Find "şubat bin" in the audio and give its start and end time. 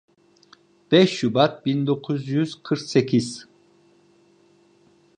1.19-1.87